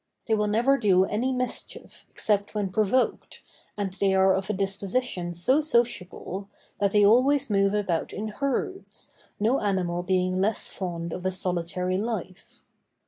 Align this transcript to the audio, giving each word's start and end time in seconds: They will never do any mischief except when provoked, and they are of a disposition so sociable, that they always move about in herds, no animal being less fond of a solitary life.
They 0.27 0.33
will 0.33 0.47
never 0.47 0.79
do 0.79 1.05
any 1.05 1.31
mischief 1.31 2.07
except 2.09 2.55
when 2.55 2.71
provoked, 2.71 3.43
and 3.77 3.93
they 3.93 4.15
are 4.15 4.33
of 4.33 4.49
a 4.49 4.53
disposition 4.53 5.35
so 5.35 5.61
sociable, 5.61 6.49
that 6.79 6.89
they 6.89 7.05
always 7.05 7.51
move 7.51 7.75
about 7.75 8.11
in 8.11 8.29
herds, 8.29 9.11
no 9.39 9.59
animal 9.59 10.01
being 10.01 10.41
less 10.41 10.69
fond 10.69 11.13
of 11.13 11.23
a 11.23 11.29
solitary 11.29 11.99
life. 11.99 12.63